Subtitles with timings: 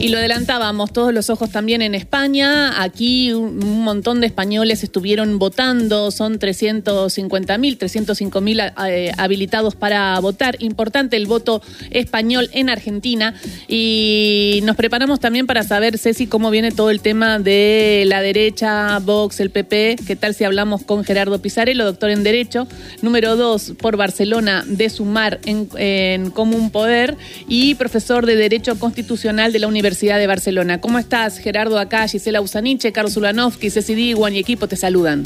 [0.00, 2.82] Y lo adelantábamos, todos los ojos también en España.
[2.82, 10.18] Aquí un, montón de españoles estuvieron votando, son 350 mil, 305 mil eh, habilitados para
[10.20, 10.56] votar.
[10.60, 11.60] Importante el voto
[11.90, 13.34] español en Argentina.
[13.68, 19.00] Y nos preparamos también para saber, Ceci, cómo viene todo el tema de la derecha,
[19.00, 19.96] Vox, el PP.
[20.06, 22.66] ¿Qué tal si hablamos con Gerardo Pizarello, doctor en Derecho?
[23.02, 27.18] Número dos, por Barcelona, de Sumar en, en Común Poder.
[27.48, 30.80] Y profesor de Derecho Constitucional de la Universidad Universidad de Barcelona.
[30.80, 31.76] ¿Cómo estás, Gerardo?
[31.76, 35.24] Acá, Gisela Usaniche, Carlos Ulanovsky, Ceci Diguan y equipo te saludan.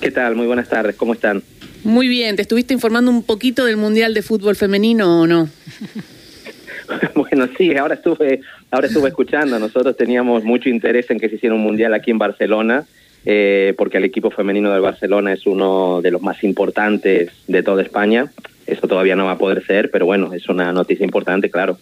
[0.00, 0.34] ¿Qué tal?
[0.34, 1.42] Muy buenas tardes, ¿cómo están?
[1.84, 5.50] Muy bien, ¿te estuviste informando un poquito del Mundial de Fútbol Femenino o no?
[7.14, 9.58] bueno, sí, ahora estuve, ahora estuve escuchando.
[9.58, 12.86] Nosotros teníamos mucho interés en que se hiciera un Mundial aquí en Barcelona.
[13.26, 17.82] Eh, porque el equipo femenino del Barcelona es uno de los más importantes de toda
[17.82, 18.32] España.
[18.66, 21.78] Eso todavía no va a poder ser, pero bueno, es una noticia importante, claro.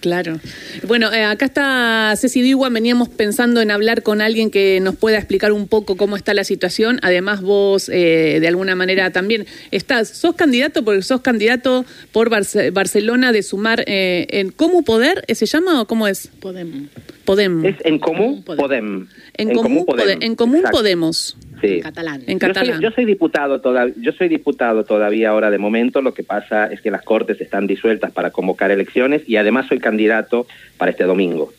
[0.00, 0.40] Claro.
[0.86, 5.18] Bueno, eh, acá está Ceci Diwan, veníamos pensando en hablar con alguien que nos pueda
[5.18, 6.98] explicar un poco cómo está la situación.
[7.02, 13.32] Además, vos eh, de alguna manera también estás, sos candidato, porque sos candidato por Barcelona
[13.32, 15.24] de sumar eh, en ¿Cómo Poder?
[15.28, 16.28] ¿Se llama o cómo es?
[16.40, 16.88] Podem.
[17.24, 17.64] Podem.
[17.66, 19.06] Es en Común Podem.
[19.34, 20.22] En, Común, Podem.
[20.22, 21.36] En Común Podemos.
[21.60, 21.80] Sí.
[21.80, 22.22] Catalán.
[22.26, 22.80] En catalán.
[22.80, 26.02] Yo soy, diputado todavía, yo soy diputado todavía ahora de momento.
[26.02, 29.78] Lo que pasa es que las cortes están disueltas para convocar elecciones y además soy
[29.78, 31.52] candidato para este domingo.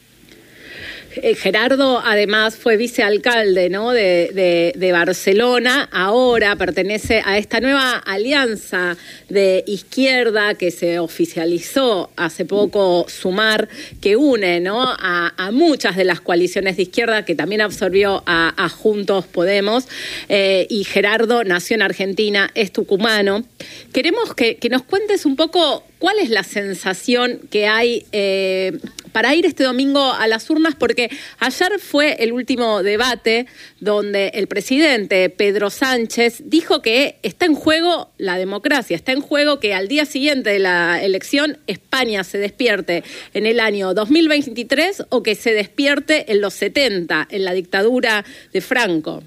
[1.16, 3.92] Eh, Gerardo además fue vicealcalde ¿no?
[3.92, 8.96] de, Barcelona, ahora pertenece a esta nueva alianza
[9.28, 13.68] de izquierda que se oficializó hace poco, Sumar,
[14.00, 14.84] que une ¿no?
[14.84, 19.88] a, muchas de las coaliciones de izquierda, que también absorbió a, Juntos Podemos,
[20.30, 23.44] eh, y Gerardo nació en Argentina, es tucumano.
[23.92, 28.80] Queremos que, que nos cuentes un poco cuál es la sensación que hay eh,
[29.12, 33.46] para ir este domingo a las urnas, porque ayer fue el último debate
[33.80, 39.60] donde el presidente Pedro Sánchez dijo que está en juego la democracia, está en juego
[39.60, 43.04] que al día siguiente de la elección España se despierte
[43.36, 48.62] en el año 2023 o que se despierte en los 70, en la dictadura de
[48.62, 49.22] Franco.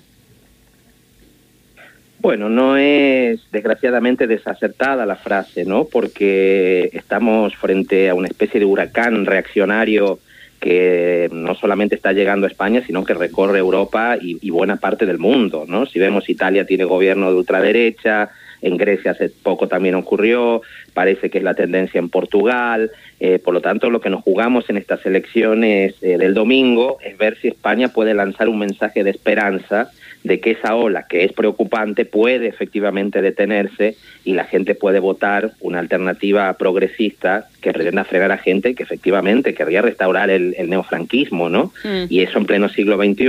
[2.25, 5.85] Bueno, no es desgraciadamente desacertada la frase, ¿no?
[5.85, 10.21] Porque estamos frente a una especie de huracán reaccionario
[10.59, 15.19] que no solamente está llegando a España, sino que recorre Europa y, buena parte del
[15.19, 15.85] mundo, ¿no?
[15.85, 18.31] Si vemos Italia tiene gobierno de ultraderecha,
[18.63, 20.63] en Grecia hace poco también ocurrió,
[20.95, 22.91] parece que es la tendencia en Portugal,
[23.21, 27.19] eh, por lo tanto lo que nos jugamos en estas elecciones eh, del domingo es
[27.19, 29.91] ver si España puede lanzar un mensaje de esperanza
[30.25, 35.53] de que esa ola, que es preocupante, puede efectivamente detenerse y la gente puede votar
[35.61, 41.73] una alternativa progresista que pretenda fregar a gente que efectivamente querría restaurar el, neofranquismo, ¿no?
[41.85, 42.07] Mm.
[42.09, 43.27] Y eso en pleno siglo XXI,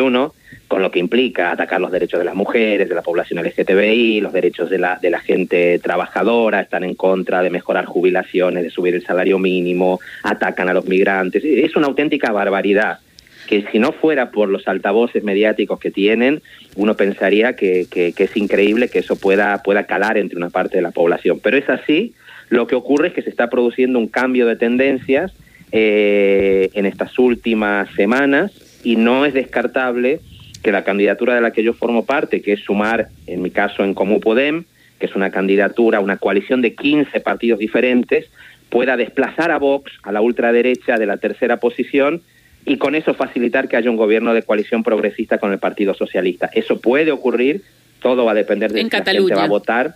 [0.69, 4.31] con lo que implica atacar los derechos de las mujeres, de la población LGTBI, los
[4.31, 8.95] derechos de la, de la gente trabajadora, están en contra de mejorar jubilaciones, de subir
[8.95, 11.43] el salario mínimo, atacan a los migrantes.
[11.43, 12.99] Es una auténtica barbaridad
[13.47, 16.41] que si no fuera por los altavoces mediáticos que tienen,
[16.75, 20.91] uno pensaría que, es increíble que eso pueda, pueda calar entre una parte de la
[20.91, 21.39] población.
[21.41, 22.13] Pero es así,
[22.49, 25.33] lo que ocurre es que se está produciendo un cambio de tendencias
[25.71, 28.51] eh, en estas últimas semanas
[28.83, 30.19] y no es descartable
[30.63, 33.83] que la candidatura de la que yo formo parte, que es sumar, en mi caso,
[33.83, 34.63] en Comú Podem,
[34.99, 38.25] que es una candidatura, una coalición de 15 partidos diferentes,
[38.69, 42.21] pueda desplazar a Vox a la ultraderecha de la tercera posición
[42.65, 46.49] y con eso facilitar que haya un gobierno de coalición progresista con el Partido Socialista.
[46.53, 47.63] Eso puede ocurrir,
[48.01, 49.95] todo va a depender de en si la gente va a votar.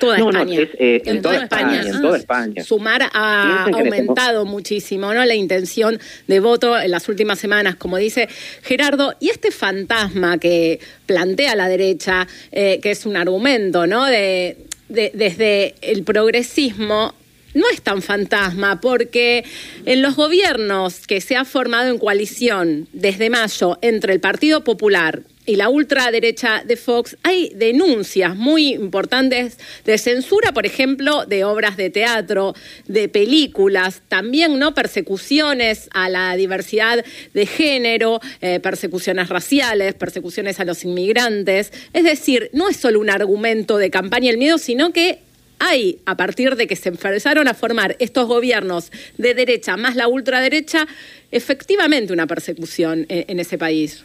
[0.00, 0.56] Toda España.
[0.58, 2.64] Eh, en, toda España, en toda España.
[2.64, 5.22] Sumar ha aumentado muchísimo, ¿no?
[5.26, 8.26] La intención de voto en las últimas semanas, como dice
[8.62, 14.06] Gerardo, y este fantasma que plantea la derecha, eh, que es un argumento, ¿no?
[14.06, 14.56] De,
[14.88, 17.14] de, desde el progresismo
[17.54, 19.44] no es tan fantasma porque
[19.84, 25.22] en los gobiernos que se ha formado en coalición desde mayo entre el Partido Popular
[25.46, 31.76] y la ultraderecha de Fox, hay denuncias muy importantes de censura, por ejemplo, de obras
[31.76, 32.54] de teatro,
[32.86, 37.04] de películas, también no persecuciones a la diversidad
[37.34, 41.72] de género, eh, persecuciones raciales, persecuciones a los inmigrantes.
[41.94, 45.18] Es decir, no es solo un argumento de campaña el miedo, sino que
[45.60, 50.08] hay, a partir de que se empezaron a formar estos gobiernos de derecha más la
[50.08, 50.86] ultraderecha,
[51.30, 54.04] efectivamente una persecución en, ese país.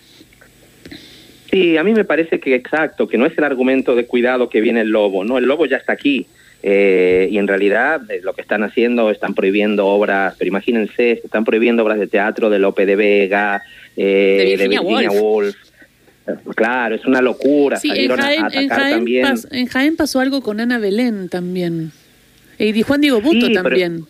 [1.49, 4.61] Sí, a mí me parece que exacto, que no es el argumento de cuidado que
[4.61, 6.27] viene el lobo, no, el lobo ya está aquí.
[6.67, 11.45] eh, y en realidad eh, lo que están haciendo, están prohibiendo obras, pero imagínense, están
[11.45, 13.63] prohibiendo obras de teatro de Lope de Vega,
[13.95, 15.55] de Virginia, Woolf.
[16.55, 17.77] Claro, es una locura.
[17.77, 21.91] Sí, en Jaén, en Jaén pasó algo con Ana Belén también.
[22.57, 24.07] Y Juan Diego Buto también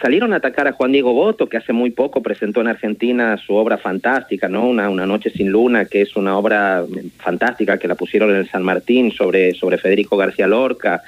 [0.00, 3.54] salieron a atacar a Juan Diego Boto, que hace muy poco presentó en Argentina su
[3.54, 4.66] obra fantástica, ¿no?
[4.68, 6.84] Una, una Noche sin Luna, que es una obra
[7.18, 11.02] fantástica que la pusieron en el San Martín sobre, sobre Federico García Lorca.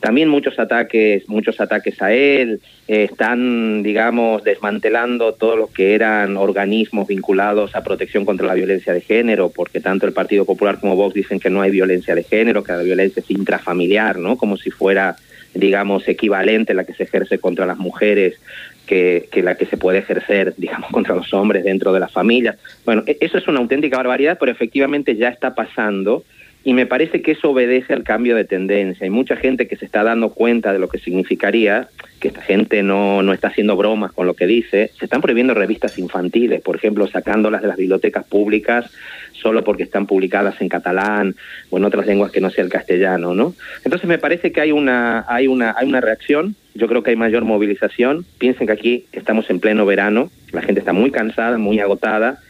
[0.00, 2.60] También muchos ataques, muchos ataques a él.
[2.86, 8.92] Eh, están, digamos, desmantelando todo lo que eran organismos vinculados a protección contra la violencia
[8.92, 12.22] de género, porque tanto el Partido Popular como Vox dicen que no hay violencia de
[12.22, 14.38] género, que la violencia es intrafamiliar, ¿no?
[14.38, 15.16] Como si fuera
[15.58, 18.40] digamos, equivalente la que se ejerce contra las mujeres
[18.86, 22.56] que, que, la que se puede ejercer, digamos, contra los hombres dentro de las familias.
[22.84, 26.24] Bueno, e-, eso es una auténtica barbaridad, pero efectivamente ya está pasando
[26.64, 29.04] y me parece que eso obedece al cambio de tendencia.
[29.04, 31.88] Hay mucha gente que se está dando cuenta de lo que significaría,
[32.18, 34.90] que esta gente no, no está haciendo bromas con lo que dice.
[34.98, 38.90] Se están prohibiendo revistas infantiles, por ejemplo, sacándolas de las bibliotecas públicas
[39.32, 41.36] solo porque están publicadas en catalán
[41.70, 43.54] o en otras lenguas que no sea el castellano, ¿no?
[43.84, 47.16] Entonces me parece que hay una, hay una, hay una reacción, yo creo que hay
[47.16, 48.24] mayor movilización.
[48.38, 52.40] Piensen que aquí estamos en pleno verano, la gente está muy cansada, muy agotada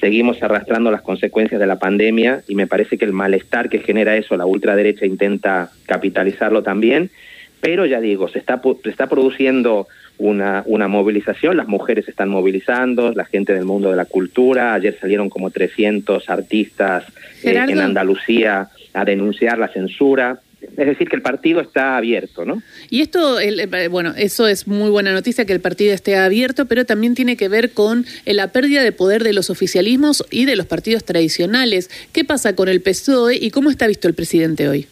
[0.00, 4.16] seguimos arrastrando las consecuencias de la pandemia y me parece que el malestar que genera
[4.16, 7.10] eso, la ultraderecha intenta capitalizarlo también,
[7.64, 9.88] pero ya digo, se está, se está produciendo
[10.18, 14.98] una, una movilización, las mujeres están movilizando, la gente del mundo de la cultura, ayer
[15.00, 17.04] salieron como 300 artistas
[17.42, 20.40] eh, en Andalucía a denunciar la censura.
[20.60, 22.62] Es decir, que el partido está abierto, ¿no?
[22.90, 26.84] Y esto, eh, bueno, eso es muy buena noticia que el partido esté abierto, pero
[26.84, 30.56] también tiene que ver con eh, la pérdida de poder de los oficialismos y de
[30.56, 31.88] los partidos tradicionales.
[32.12, 34.86] ¿Qué pasa con el PSOE y cómo está visto el presidente hoy?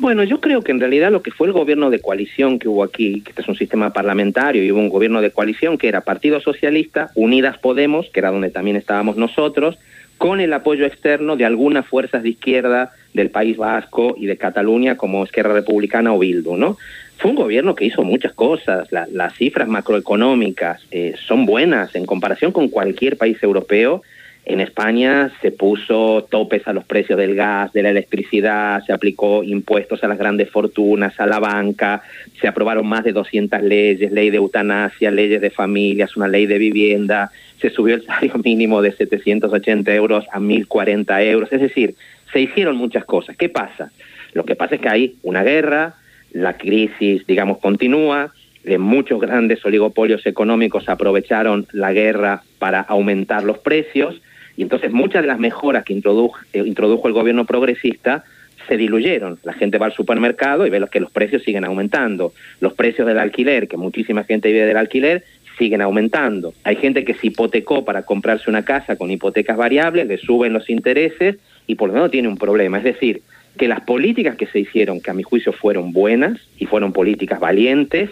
[0.00, 2.82] Bueno, yo creo que en realidad lo que fue el gobierno de coalición que hubo
[2.82, 6.00] aquí, que este es un sistema parlamentario y hubo un gobierno de coalición que era
[6.00, 9.78] Partido Socialista, Unidas Podemos, que era donde también estábamos nosotros,
[10.16, 14.96] con el apoyo externo de algunas fuerzas de izquierda del País Vasco y de Cataluña
[14.96, 16.78] como Esquerra Republicana o Bildu, ¿no?
[17.18, 22.52] Fue un gobierno que hizo muchas cosas, las cifras macroeconómicas eh, son buenas en comparación
[22.52, 24.02] con cualquier país europeo.
[24.50, 29.44] En España se puso topes a los precios del gas, de la electricidad, se aplicó
[29.44, 32.02] impuestos a las grandes fortunas, a la banca,
[32.40, 36.58] se aprobaron más de 200 leyes, ley de eutanasia, leyes de familias, una ley de
[36.58, 37.30] vivienda,
[37.60, 41.52] se subió el salario mínimo de 780 euros a 1040 euros.
[41.52, 41.94] Es decir,
[42.32, 43.36] se hicieron muchas cosas.
[43.36, 43.92] ¿Qué pasa?
[44.32, 45.94] Lo que pasa es que hay una guerra,
[46.32, 48.32] la crisis, digamos, continúa,
[48.64, 54.20] eh, muchos grandes oligopolios económicos aprovecharon la guerra para aumentar los precios
[54.60, 58.24] y entonces muchas de las mejoras que introdujo, eh, introdujo el gobierno progresista
[58.68, 59.38] se diluyeron.
[59.42, 62.34] La gente va al supermercado y ve que los precios siguen aumentando.
[62.60, 65.24] Los precios del alquiler, que muchísima gente vive del alquiler,
[65.56, 66.52] siguen aumentando.
[66.62, 70.68] Hay gente que se hipotecó para comprarse una casa con hipotecas variables, le suben los
[70.68, 71.36] intereses
[71.66, 72.76] y por lo menos tiene un problema.
[72.76, 73.22] Es decir,
[73.56, 77.40] que las políticas que se hicieron, que a mi juicio fueron buenas y fueron políticas
[77.40, 78.10] valientes,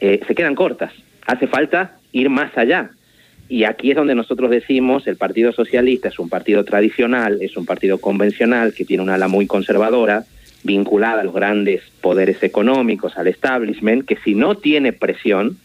[0.00, 0.92] eh, se quedan cortas.
[1.26, 2.90] Hace falta ir más allá.
[3.48, 7.64] Y aquí es donde nosotros decimos, el Partido Socialista es un partido tradicional, es un
[7.64, 10.24] partido convencional que tiene una ala muy conservadora,
[10.64, 15.58] vinculada a los grandes poderes económicos, al establishment, que si no tiene presión,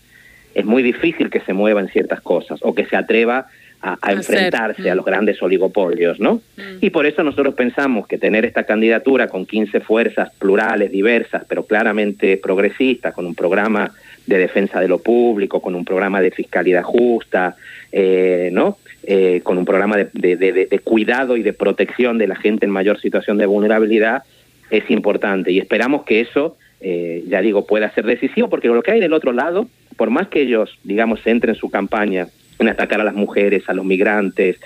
[0.54, 3.48] es muy difícil que se mueva en ciertas cosas o que se atreva
[3.82, 6.36] a, enfrentarse a los grandes oligopolios, ¿no?
[6.58, 6.78] Mm.
[6.82, 11.66] Y por eso nosotros pensamos que tener esta candidatura con 15 fuerzas plurales, diversas, pero
[11.66, 13.92] claramente progresistas, con un programa
[14.26, 17.56] de defensa de lo público, con un programa de fiscalidad justa,
[17.92, 18.78] eh, ¿no?
[19.04, 23.02] Eh, con un programa de, de, cuidado y de protección de la gente en mayor
[23.02, 24.24] situación de vulnerabilidad,
[24.70, 25.52] es importante.
[25.52, 29.14] Y esperamos que eso, eh, ya digo, pueda ser decisivo, porque lo que hay del
[29.14, 29.68] otro lado
[30.02, 32.28] por más que ellos, digamos, entren su campaña
[32.62, 34.58] en atacar a las mujeres, a los migrantes,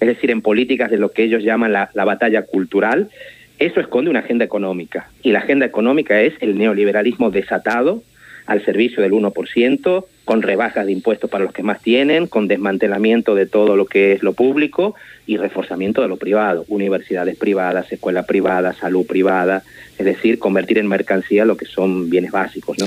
[0.00, 3.08] es decir, en políticas de lo que ellos llaman la, la batalla cultural,
[3.58, 5.08] eso esconde una agenda económica.
[5.22, 8.02] Y la agenda económica es el neoliberalismo desatado
[8.46, 13.34] al servicio del 1%, con rebajas de impuestos para los que más tienen, con desmantelamiento
[13.34, 14.94] de todo lo que es lo público
[15.26, 19.62] y reforzamiento de lo privado, universidades privadas, escuelas privadas, salud privada,
[19.98, 22.78] es decir, convertir en mercancía lo que son bienes básicos.
[22.78, 22.86] ¿no?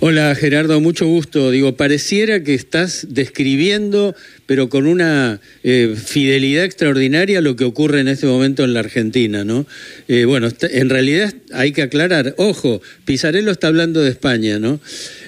[0.00, 1.50] Hola Gerardo, mucho gusto.
[1.50, 4.14] Digo, pareciera que estás describiendo,
[4.46, 9.44] pero con una eh, fidelidad extraordinaria, lo que ocurre en este momento en la Argentina.
[9.44, 9.66] ¿no?
[10.08, 14.80] Eh, bueno, en realidad hay que aclarar, ojo, Pizarello está hablando de España, ¿no?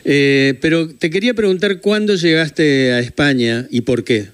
[0.05, 4.27] Eh, pero te quería preguntar cuándo llegaste a España y por qué.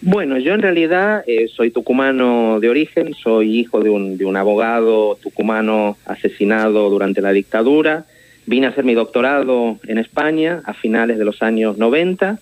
[0.00, 4.36] Bueno, yo en realidad eh, soy tucumano de origen, soy hijo de un, de un
[4.36, 8.04] abogado tucumano asesinado durante la dictadura.
[8.46, 12.38] Vine a hacer mi doctorado en España a finales de los años 90.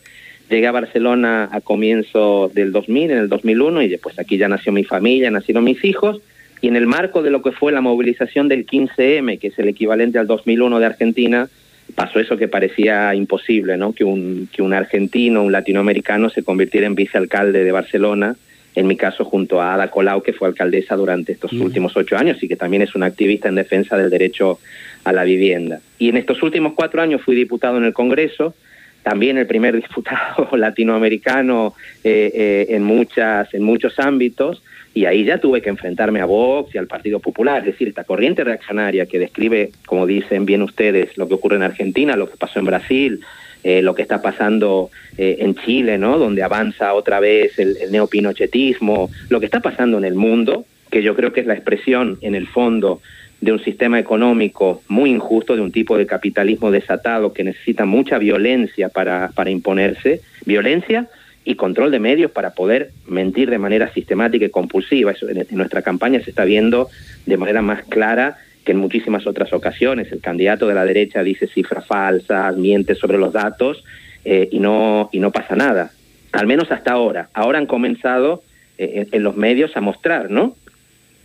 [0.51, 4.71] Llegué a Barcelona a comienzo del 2000, en el 2001, y después aquí ya nació
[4.71, 6.21] mi familia, nacieron mis hijos.
[6.61, 9.69] Y en el marco de lo que fue la movilización del 15M, que es el
[9.69, 11.49] equivalente al 2001 de Argentina,
[11.95, 13.93] pasó eso que parecía imposible, ¿no?
[13.93, 18.37] Que un, que un argentino, un latinoamericano se convirtiera en vicealcalde de Barcelona,
[18.75, 22.43] en mi caso junto a Ada Colau, que fue alcaldesa durante estos últimos ocho años
[22.43, 24.59] y que también es una activista en defensa del derecho
[25.05, 25.81] a la vivienda.
[25.99, 28.55] Y en estos últimos cuatro años fui diputado en el Congreso,
[29.03, 34.63] también el primer diputado latinoamericano eh, eh, en, muchas, en muchos ámbitos,
[34.97, 38.05] y ahí ya tuve que enfrentarme a Vox y al Partido Popular, es decir, esta
[38.05, 42.39] corriente reaccionaria que describe, como dicen bien ustedes, lo que ocurre en Argentina, lo que
[42.39, 43.21] pasó en Brasil,
[43.63, 44.89] eh, lo que está pasando
[45.19, 46.19] eh, en Chile, ¿no?
[46.19, 51.03] Donde avanza otra vez el, el neopinochetismo, lo que está pasando en el mundo, que
[51.03, 53.03] yo creo que es la expresión, en el fondo,
[53.43, 58.17] de un sistema económico muy injusto, de un tipo de capitalismo desatado que necesita mucha
[58.17, 61.07] violencia para, para imponerse, violencia
[61.47, 65.13] y control de medios para poder mentir de manera sistemática y compulsiva.
[65.13, 66.91] Eso en, nuestra campaña se está viendo
[67.25, 70.11] de manera más clara que en muchísimas otras ocasiones.
[70.11, 73.85] El candidato de la derecha dice cifras falsas, miente sobre los datos
[74.25, 75.93] eh, y, no, y no pasa nada.
[76.33, 77.29] Al menos hasta ahora.
[77.33, 78.43] Ahora han comenzado
[78.77, 80.57] eh, en los medios a mostrar, ¿no?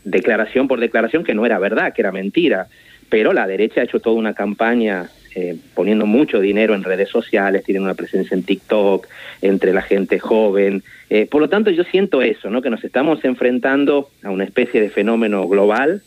[0.04, 2.68] Declaración por declaración que no era verdad, que era mentira.
[3.10, 7.64] Pero la derecha ha hecho toda una campaña eh, poniendo mucho dinero en redes sociales,
[7.64, 9.08] tienen una presencia en TikTok,
[9.42, 10.84] entre la gente joven.
[11.10, 12.62] Eh, por lo tanto, yo siento eso, ¿no?
[12.62, 16.02] que nos estamos enfrentando a una especie de fenómeno global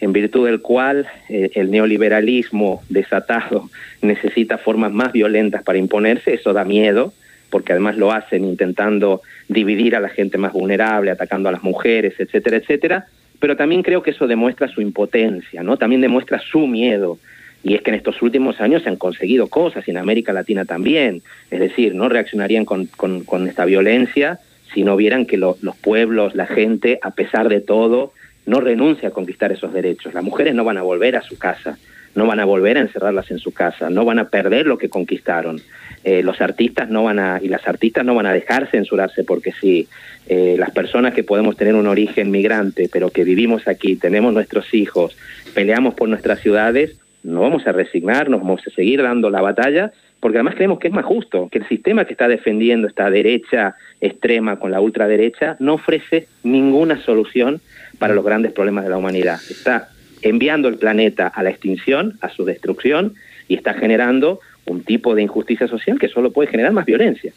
[0.00, 3.70] en virtud del cual eh, el neoliberalismo desatado
[4.02, 7.12] necesita formas más violentas para imponerse, eso da miedo,
[7.50, 12.14] porque además lo hacen intentando dividir a la gente más vulnerable, atacando a las mujeres,
[12.18, 13.06] etcétera, etcétera,
[13.38, 15.76] pero también creo que eso demuestra su impotencia, ¿no?
[15.76, 17.18] También demuestra su miedo
[17.62, 20.64] y es que en estos últimos años se han conseguido cosas, y en América Latina
[20.64, 21.22] también.
[21.50, 24.40] Es decir, no reaccionarían con, con, esta violencia
[24.74, 28.12] si no vieran que los pueblos, la gente, a pesar de todo,
[28.46, 30.14] no renuncia a conquistar esos derechos.
[30.14, 31.78] Las mujeres no van a volver a su casa,
[32.14, 34.88] no van a volver a encerrarlas en su casa, no van a perder lo que
[34.88, 35.60] conquistaron.
[36.04, 39.52] Eh, los artistas no van a, y las artistas no van a dejar censurarse porque
[39.52, 39.88] sí.
[40.28, 44.72] Eh, las personas que podemos tener un origen migrante, pero que vivimos aquí, tenemos nuestros
[44.72, 45.16] hijos,
[45.52, 50.38] peleamos por nuestras ciudades, no vamos a resignarnos, vamos a seguir dando la batalla, porque
[50.38, 54.58] además creemos que es más justo, que el sistema que está defendiendo esta derecha extrema
[54.58, 57.60] con la ultraderecha no ofrece ninguna solución
[57.98, 59.40] para los grandes problemas de la humanidad.
[59.50, 59.88] Está
[60.22, 63.14] enviando el planeta a la extinción, a su destrucción,
[63.48, 67.32] y está generando un tipo de injusticia social que solo puede generar más violencia.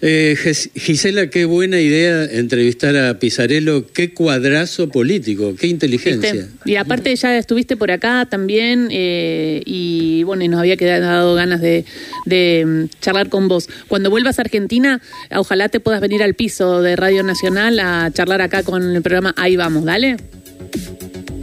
[0.00, 0.36] Eh,
[0.74, 6.48] Gisela, qué buena idea entrevistar a Pizarello, qué cuadrazo político, qué inteligencia.
[6.64, 11.60] Y aparte ya estuviste por acá también eh, y bueno, y nos había quedado ganas
[11.60, 11.84] de,
[12.26, 13.68] de mm, charlar con vos.
[13.88, 15.00] Cuando vuelvas a Argentina,
[15.34, 19.34] ojalá te puedas venir al piso de Radio Nacional a charlar acá con el programa
[19.36, 20.16] Ahí vamos, dale.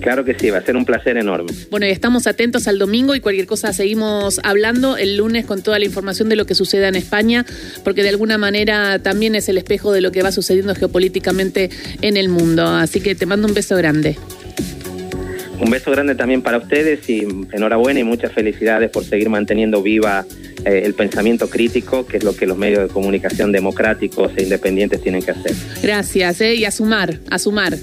[0.02, 1.52] Claro que sí, va a ser un placer enorme.
[1.70, 5.80] Bueno, y estamos atentos al domingo y cualquier cosa seguimos hablando el lunes con toda
[5.80, 7.46] la información de lo que suceda en España,
[7.84, 11.70] porque de alguna manera también es el espejo de lo que va sucediendo geopolíticamente
[12.02, 12.68] en el mundo.
[12.68, 14.18] Así que te mando un beso grande.
[15.60, 20.24] Un beso grande también para ustedes y enhorabuena y muchas felicidades por seguir manteniendo viva
[20.66, 25.02] eh, el pensamiento crítico, que es lo que los medios de comunicación democráticos e independientes
[25.02, 25.54] tienen que hacer.
[25.82, 27.76] Gracias, eh, y a sumar, a sumar.